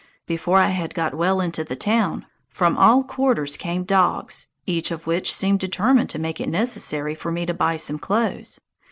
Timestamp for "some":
7.77-7.99